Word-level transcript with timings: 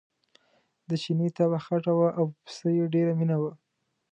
د 0.89 0.91
چیني 1.03 1.27
طبعه 1.37 1.59
خټه 1.65 1.91
وه 1.99 2.09
او 2.17 2.25
په 2.31 2.37
پسه 2.45 2.67
یې 2.77 2.85
ډېره 2.93 3.13
مینه 3.19 3.37
وه. 3.41 3.51